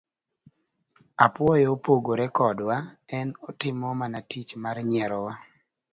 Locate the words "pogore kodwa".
1.85-2.75